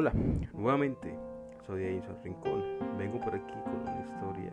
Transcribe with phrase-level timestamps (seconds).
[0.00, 0.12] Hola,
[0.52, 1.12] nuevamente
[1.66, 2.62] soy Edison Rincón.
[2.98, 4.52] Vengo por aquí con una historia,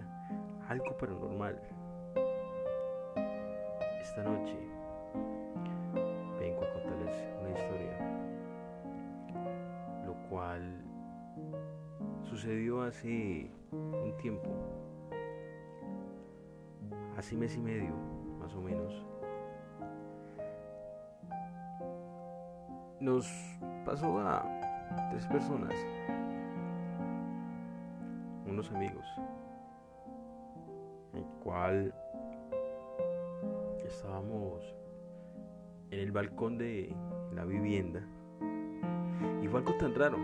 [0.67, 1.61] algo paranormal.
[4.01, 4.57] Esta noche
[6.39, 7.95] vengo a contarles una historia,
[10.07, 10.83] lo cual
[12.23, 14.49] sucedió hace un tiempo,
[17.17, 17.93] hace mes y medio
[18.39, 19.05] más o menos.
[22.99, 23.29] Nos
[23.85, 24.64] pasó a
[25.11, 25.73] tres personas,
[28.45, 29.05] unos amigos,
[31.13, 31.93] el cual
[33.85, 34.75] estábamos
[35.91, 36.95] en el balcón de
[37.33, 38.01] la vivienda.
[39.41, 40.17] Y fue algo tan raro,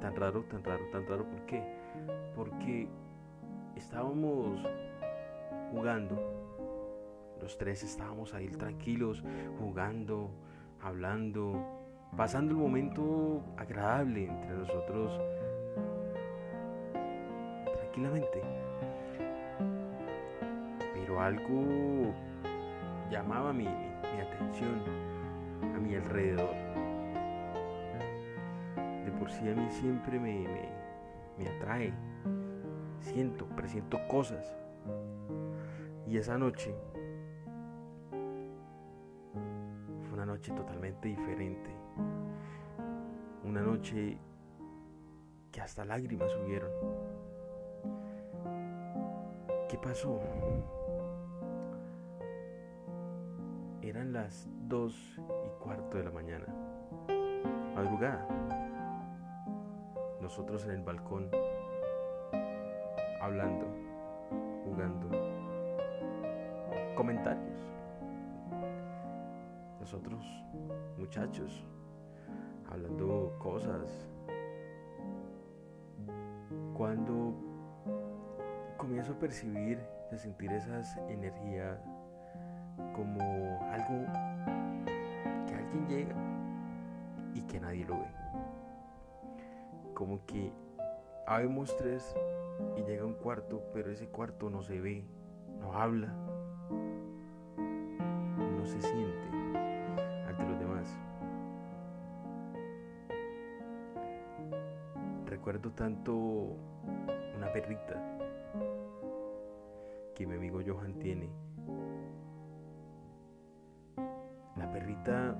[0.00, 1.62] tan raro, tan raro, tan raro, ¿por qué?
[2.34, 2.88] Porque
[3.76, 4.60] estábamos
[5.70, 6.16] jugando.
[7.40, 9.22] Los tres estábamos ahí tranquilos,
[9.60, 10.30] jugando,
[10.82, 11.54] hablando,
[12.16, 15.20] pasando el momento agradable entre nosotros
[17.76, 18.42] tranquilamente.
[20.94, 22.14] Pero algo
[23.10, 24.82] llamaba mi, mi atención
[25.74, 26.54] a mi alrededor.
[29.04, 30.68] De por sí a mí siempre me, me,
[31.38, 31.92] me atrae.
[33.00, 34.54] Siento, presiento cosas.
[36.06, 36.74] Y esa noche
[40.38, 41.68] noche totalmente diferente.
[43.42, 44.16] Una noche
[45.50, 46.70] que hasta lágrimas subieron.
[49.68, 50.20] ¿Qué pasó?
[53.82, 56.46] Eran las dos y cuarto de la mañana.
[57.74, 58.28] Madrugada.
[60.20, 61.28] Nosotros en el balcón,
[63.20, 63.66] hablando,
[64.64, 65.08] jugando,
[66.94, 67.77] comentarios.
[69.90, 70.22] Nosotros,
[70.98, 71.64] muchachos,
[72.70, 74.06] hablando cosas.
[76.76, 77.32] Cuando
[78.76, 79.78] comienzo a percibir,
[80.12, 81.80] a sentir esas energías
[82.94, 83.18] como
[83.72, 84.04] algo
[85.46, 86.16] que alguien llega
[87.32, 88.10] y que nadie lo ve.
[89.94, 90.52] Como que
[91.26, 92.14] habemos tres
[92.76, 95.06] y llega un cuarto, pero ese cuarto no se ve,
[95.58, 96.12] no habla,
[97.56, 99.27] no se siente
[105.48, 106.14] Recuerdo tanto
[107.34, 107.94] una perrita
[110.14, 111.30] que mi amigo Johan tiene.
[114.56, 115.34] La perrita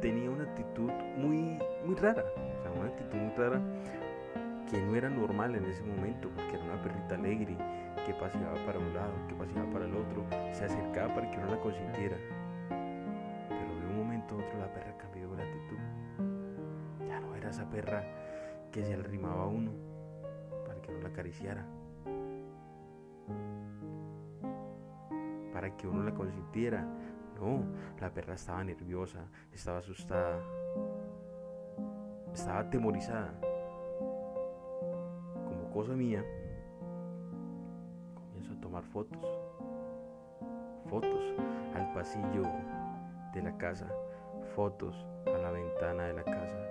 [0.00, 3.62] tenía una actitud muy, muy rara, o sea, una actitud muy rara
[4.68, 7.56] que no era normal en ese momento, porque era una perrita alegre,
[8.06, 11.46] que paseaba para un lado, que paseaba para el otro, se acercaba para que uno
[11.46, 12.16] la consintiera.
[18.72, 19.72] Que se arrimaba a uno
[20.66, 21.66] para que uno la acariciara.
[25.52, 26.86] Para que uno la consintiera.
[27.40, 27.62] No,
[28.00, 29.20] la perra estaba nerviosa,
[29.52, 30.40] estaba asustada,
[32.32, 33.32] estaba atemorizada.
[35.44, 36.24] Como cosa mía,
[38.16, 39.24] comienzo a tomar fotos,
[40.90, 41.34] fotos
[41.76, 42.42] al pasillo
[43.32, 43.86] de la casa,
[44.56, 44.96] fotos
[45.26, 46.67] a la ventana de la casa,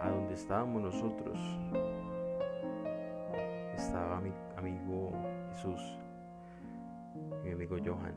[0.00, 1.38] a donde estábamos nosotros.
[3.74, 5.12] Estaba mi amigo
[5.50, 5.98] Jesús,
[7.44, 8.14] mi amigo Johan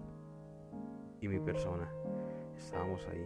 [1.21, 1.89] y mi persona.
[2.57, 3.25] Estábamos ahí.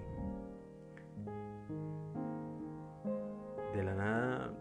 [3.73, 4.51] De la nada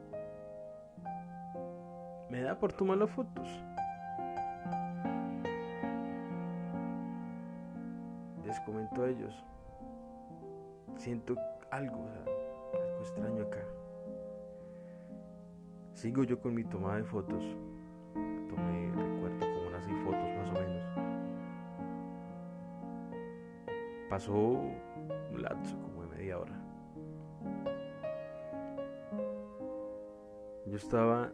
[2.31, 3.47] me da por tomar las fotos.
[8.45, 9.45] Les comento a ellos.
[10.97, 11.37] Siento
[11.71, 12.09] algo,
[12.75, 13.82] algo extraño acá.
[16.03, 17.45] Sigo yo con mi toma de fotos.
[18.13, 20.83] Tomé, recuerdo, como unas seis fotos más o menos.
[24.11, 26.61] Pasó un lapso como de media hora.
[30.67, 31.33] Yo estaba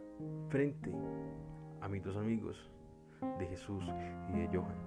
[0.49, 0.93] frente
[1.81, 2.71] a mis dos amigos,
[3.39, 3.83] de Jesús
[4.31, 4.77] y de Johan.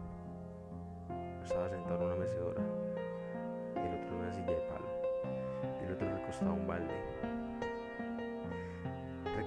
[1.43, 2.62] Estaba sentado en una mecedora,
[3.75, 4.87] el otro en una silla de palo,
[5.85, 7.42] el otro recostado a un balde.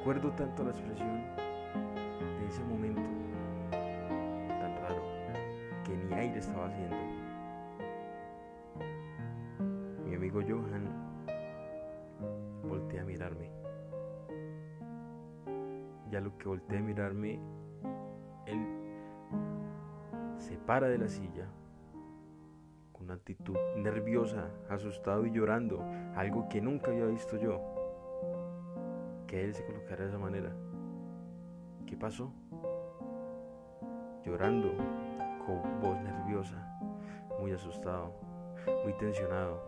[0.06, 1.24] Recuerdo tanto la expresión
[2.40, 3.02] de ese momento
[3.72, 5.02] tan raro
[5.84, 6.96] que ni aire estaba haciendo.
[10.06, 10.88] Mi amigo Johan
[12.70, 13.50] voltea a mirarme.
[16.12, 17.40] Ya lo que voltea a mirarme,
[18.46, 18.64] él
[20.38, 21.48] se para de la silla
[22.92, 25.84] con una actitud nerviosa, asustado y llorando,
[26.16, 27.75] algo que nunca había visto yo,
[29.28, 30.52] que él se colocara de esa manera.
[31.86, 32.32] ¿Qué pasó?
[34.24, 34.72] Llorando,
[35.46, 36.58] con voz nerviosa,
[37.40, 38.14] muy asustado,
[38.84, 39.64] muy tensionado,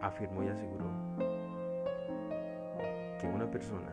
[0.00, 0.86] afirmó y aseguró
[3.20, 3.92] que una persona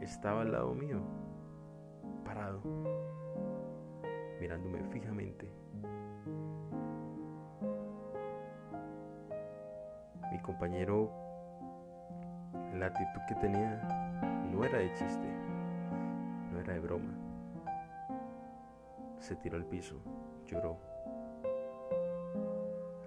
[0.00, 1.00] estaba al lado mío,
[2.24, 2.60] parado,
[4.40, 5.50] mirándome fijamente.
[10.30, 11.25] Mi compañero,
[12.80, 13.80] la actitud que tenía
[14.52, 15.28] no era de chiste,
[16.52, 17.14] no era de broma.
[19.18, 20.00] Se tiró al piso,
[20.46, 20.78] lloró.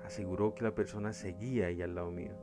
[0.06, 2.34] Aseguró que la persona seguía ahí al lado mío.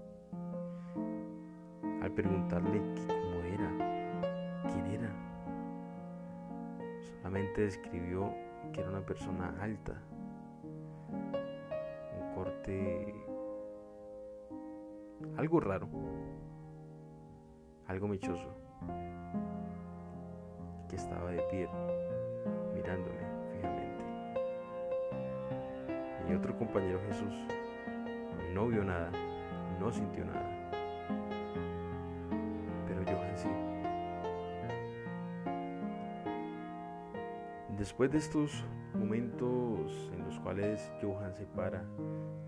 [2.00, 5.10] Al preguntarle cómo era, quién era,
[7.00, 8.32] solamente describió
[8.72, 10.00] que era una persona alta,
[12.20, 13.26] un corte
[15.36, 15.88] algo raro,
[17.88, 18.48] algo mechoso,
[20.88, 21.68] que estaba de pie,
[22.74, 23.20] mirándome
[23.52, 24.04] fijamente.
[26.28, 27.34] Mi otro compañero Jesús
[28.52, 29.10] no vio nada,
[29.78, 30.50] no sintió nada,
[32.86, 33.48] pero Johan sí.
[37.78, 41.84] Después de estos momentos en los cuales Johan se para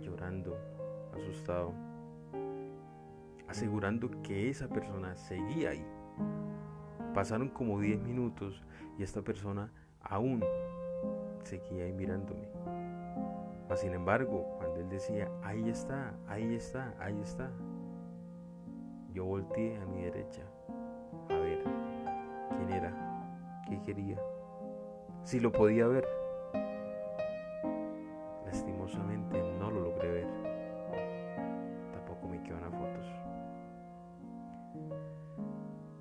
[0.00, 0.56] llorando,
[1.14, 1.73] asustado,
[3.49, 5.85] asegurando que esa persona seguía ahí.
[7.15, 8.62] Pasaron como 10 minutos
[8.99, 9.73] y esta persona
[10.03, 10.45] aún
[11.45, 12.49] seguía ahí mirándome.
[13.69, 17.50] Mas sin embargo, cuando él decía, ahí está, ahí está, ahí está,
[19.12, 20.43] yo volteé a mi derecha
[21.29, 21.62] a ver
[22.56, 24.19] quién era, qué quería
[25.29, 26.18] si lo podía ver.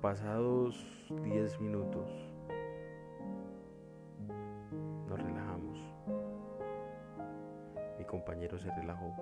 [0.00, 0.76] Pasados
[1.10, 2.08] 10 minutos,
[5.08, 5.78] nos relajamos.
[7.98, 9.12] Mi compañero se relajó.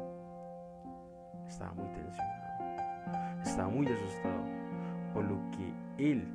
[1.49, 3.41] Estaba muy tensionado.
[3.43, 4.43] Estaba muy asustado
[5.15, 6.29] por lo que él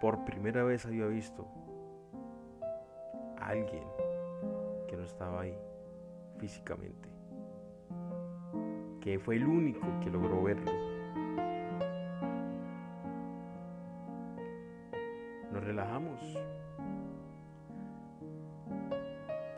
[0.00, 1.46] por primera vez había visto
[3.38, 3.84] alguien
[4.88, 5.58] que no estaba ahí
[6.38, 7.10] físicamente,
[9.02, 10.89] que fue el único que logró verlo.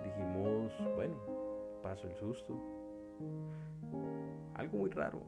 [0.03, 1.15] Dijimos, bueno,
[1.83, 2.55] pasó el susto.
[4.55, 5.21] Algo muy raro.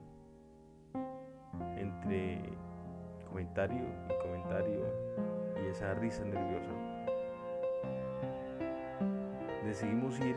[1.77, 2.41] Entre
[3.29, 4.81] comentario y comentario
[5.63, 6.71] y esa risa nerviosa
[9.65, 10.37] decidimos ir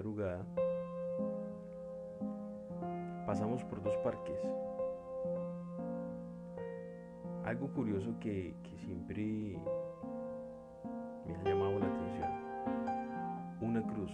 [0.00, 0.46] madrugada
[3.26, 4.40] pasamos por dos parques.
[7.44, 9.58] Algo curioso que, siempre
[11.26, 12.30] me ha llamado la atención.
[13.60, 14.10] Una cruz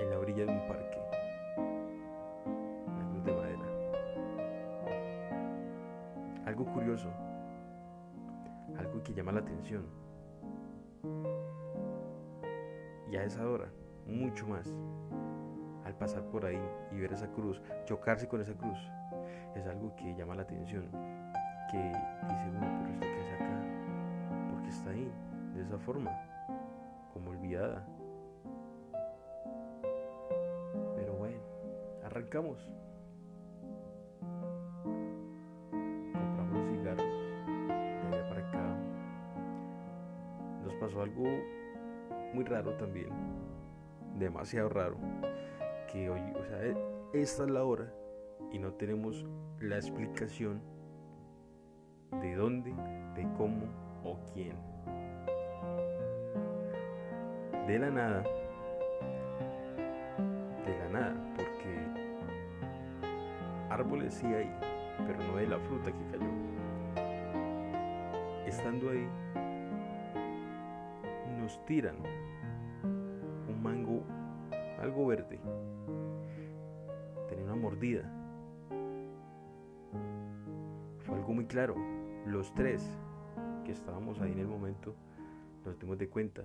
[0.00, 0.98] en la orilla de un parque.
[2.88, 3.66] Una cruz de madera.
[6.46, 7.08] Algo curioso.
[8.76, 10.07] Algo que llama la atención.
[13.10, 13.70] Y a esa hora,
[14.06, 14.68] mucho más
[15.84, 16.60] al pasar por ahí
[16.92, 18.78] y ver esa cruz, chocarse con esa cruz,
[19.54, 20.84] es algo que llama la atención,
[21.70, 23.60] que dice uno, pero esto que hace acá,
[24.50, 25.10] porque está ahí,
[25.54, 26.10] de esa forma,
[27.14, 27.86] como olvidada.
[30.96, 31.40] Pero bueno,
[32.04, 32.68] arrancamos.
[36.12, 37.12] Compramos cigarros
[37.66, 38.76] de allá para acá.
[40.62, 41.24] Nos pasó algo
[42.32, 43.08] muy raro también,
[44.18, 44.96] demasiado raro
[45.90, 46.60] que hoy, o sea,
[47.12, 47.92] esta es la hora
[48.52, 49.26] y no tenemos
[49.60, 50.60] la explicación
[52.20, 52.74] de dónde,
[53.14, 53.66] de cómo
[54.04, 54.56] o quién.
[57.66, 58.22] De la nada,
[60.64, 61.78] de la nada, porque
[63.70, 64.50] árboles sí hay,
[65.06, 66.30] pero no de la fruta que cayó.
[68.46, 69.06] Estando ahí,
[71.48, 71.96] nos tiran
[73.48, 74.02] un mango
[74.82, 75.40] algo verde.
[77.26, 78.02] Tenía una mordida
[80.98, 81.74] fue algo muy claro.
[82.26, 82.86] Los tres
[83.64, 84.94] que estábamos ahí en el momento
[85.64, 86.42] nos dimos de cuenta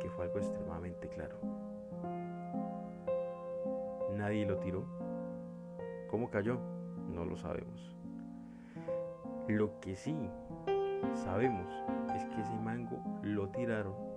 [0.00, 1.36] que fue algo extremadamente claro.
[4.16, 4.86] Nadie lo tiró.
[6.10, 6.58] ¿Cómo cayó?
[7.12, 7.94] No lo sabemos.
[9.46, 10.16] Lo que sí
[11.12, 11.66] sabemos
[12.16, 14.07] es que ese mango lo tiraron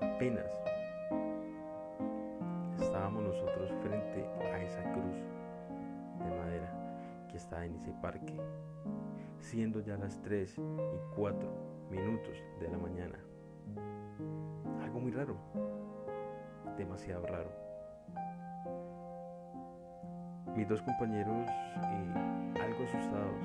[0.00, 0.50] apenas
[2.80, 5.16] estábamos nosotros frente a esa cruz
[6.24, 6.72] de madera
[7.30, 8.36] que está en ese parque,
[9.38, 11.48] siendo ya las 3 y 4
[11.90, 13.18] minutos de la mañana.
[14.82, 15.36] Algo muy raro,
[16.76, 17.50] demasiado raro.
[20.56, 23.44] Mis dos compañeros, eh, algo asustados,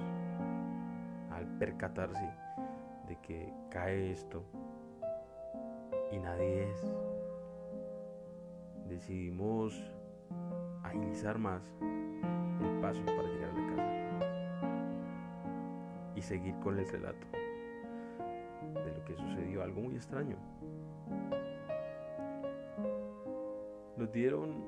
[1.31, 2.29] al percatarse
[3.07, 4.43] de que cae esto
[6.13, 6.95] y nadie es,
[8.87, 9.73] decidimos
[10.83, 13.93] agilizar más el paso para llegar a la casa
[16.15, 17.25] y seguir con el relato
[18.75, 20.37] de lo que sucedió, algo muy extraño.
[23.97, 24.65] Nos dieron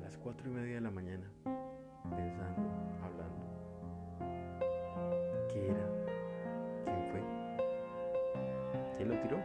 [0.00, 1.30] las cuatro y media de la mañana
[2.16, 2.67] pensando,
[9.08, 9.38] ¿Quién lo tiró?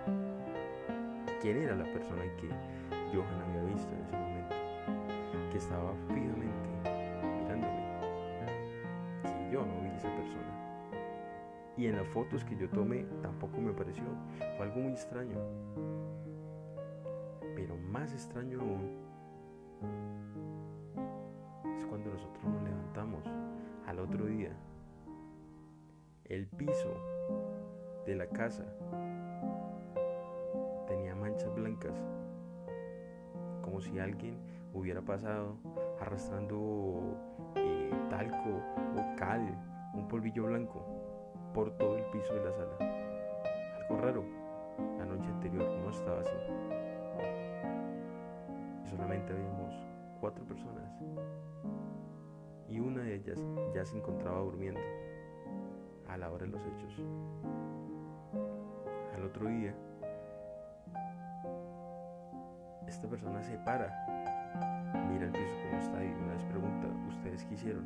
[1.42, 2.50] ¿Quién era la persona que
[3.16, 4.56] Johan había visto en ese momento?
[5.52, 6.70] Que estaba fijamente
[7.40, 7.84] mirándome.
[9.24, 10.92] Y yo no vi esa persona.
[11.78, 14.04] Y en las fotos que yo tomé tampoco me pareció.
[14.58, 15.38] Fue algo muy extraño.
[17.56, 18.92] Pero más extraño aún
[21.78, 23.24] es cuando nosotros nos levantamos
[23.88, 24.52] al otro día.
[26.26, 26.98] El piso
[28.06, 28.66] de la casa
[31.24, 31.94] manchas blancas,
[33.62, 34.38] como si alguien
[34.74, 35.58] hubiera pasado
[36.02, 37.16] arrastrando
[37.56, 38.50] eh, talco
[38.98, 39.42] o cal,
[39.94, 40.86] un polvillo blanco,
[41.54, 42.78] por todo el piso de la sala.
[43.80, 44.26] Algo raro,
[44.98, 46.36] la noche anterior no estaba así.
[48.90, 49.74] Solamente habíamos
[50.20, 50.92] cuatro personas
[52.68, 53.42] y una de ellas
[53.74, 54.82] ya se encontraba durmiendo
[56.10, 57.02] a la hora de los hechos.
[59.16, 59.74] Al otro día,
[62.88, 63.88] esta persona se para,
[65.12, 67.86] mira el piso como está y una vez pregunta, ¿ustedes qué hicieron?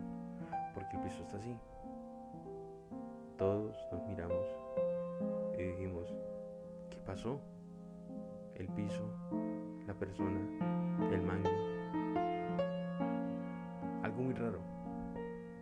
[0.74, 1.56] Porque el piso está así.
[3.38, 4.46] Todos nos miramos
[5.58, 6.14] y dijimos,
[6.90, 7.40] ¿qué pasó?
[8.56, 9.04] El piso,
[9.86, 10.40] la persona,
[11.12, 11.50] el mango.
[14.04, 14.60] Algo muy raro,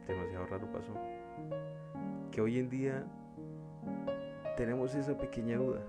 [0.08, 0.94] demasiado raro pasó.
[2.32, 3.06] Que hoy en día
[4.56, 5.82] tenemos esa pequeña duda.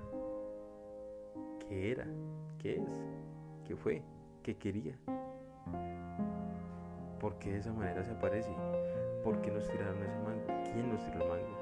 [1.69, 2.07] ¿Qué era?
[2.59, 3.16] ¿Qué es?
[3.67, 4.01] ¿Qué fue?
[4.45, 4.97] ¿Qué quería?
[7.19, 8.55] ¿Por qué de esa manera se aparece?
[9.25, 10.47] ¿Por qué nos tiraron ese mango?
[10.73, 11.57] ¿Quién nos tiró el mango?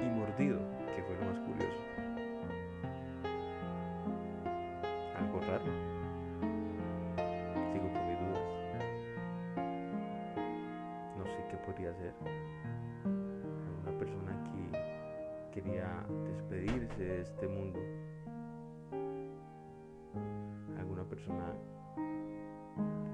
[0.00, 0.58] Y mordido,
[0.94, 1.82] que fue lo más curioso.
[5.16, 5.64] Algo raro.
[7.72, 8.50] Sigo con mis dudas.
[11.16, 12.12] No sé qué podría ser.
[13.82, 17.80] Una persona que quería despedirse de este mundo.
[21.22, 21.54] Persona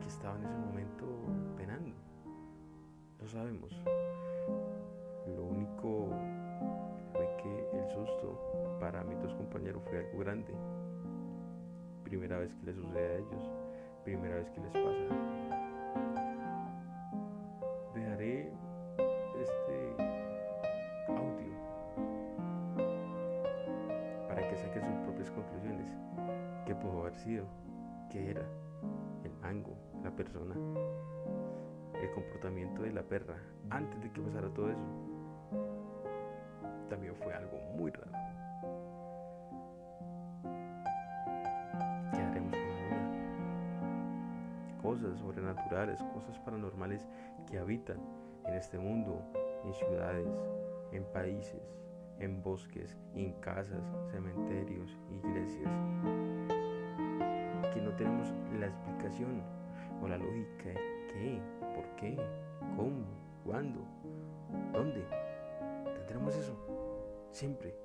[0.01, 1.05] que estaba en ese momento
[1.57, 1.95] penando.
[3.21, 3.71] No sabemos.
[5.37, 6.09] Lo único
[7.13, 10.55] fue que el susto para mis dos compañeros fue algo grande.
[12.05, 13.53] Primera vez que les sucede a ellos,
[14.05, 15.15] primera vez que les pasa.
[17.95, 18.53] Dejaré
[19.39, 19.97] este
[21.09, 21.53] audio
[24.29, 25.87] para que saquen sus propias conclusiones.
[26.65, 27.68] ¿Qué pudo haber sido?
[28.11, 28.43] ¿Qué era?
[29.23, 30.55] El mango, la persona,
[32.01, 33.37] el comportamiento de la perra
[33.69, 34.87] antes de que pasara todo eso.
[36.89, 38.13] También fue algo muy raro.
[42.13, 43.13] Quedaremos con la duda.
[44.81, 47.07] Cosas sobrenaturales, cosas paranormales
[47.47, 47.99] que habitan
[48.47, 49.23] en este mundo,
[49.65, 50.29] en ciudades,
[50.93, 51.61] en países,
[52.21, 55.71] en bosques, en casas, cementerios, iglesias,
[57.79, 59.41] que no tenemos la explicación
[60.03, 61.41] o la lógica de qué,
[61.75, 62.17] por qué,
[62.77, 63.07] cómo,
[63.45, 63.85] cuándo,
[64.73, 65.07] dónde.
[65.95, 66.57] Tendremos eso,
[67.31, 67.77] siempre.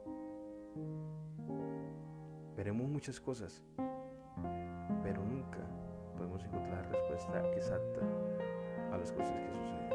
[2.55, 3.63] Veremos muchas cosas,
[5.03, 5.59] pero nunca
[6.17, 8.01] podemos encontrar la respuesta exacta
[8.91, 9.89] a las cosas que suceden.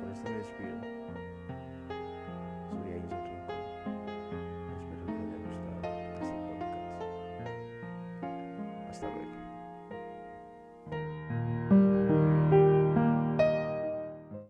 [0.00, 0.83] Con esto me despido.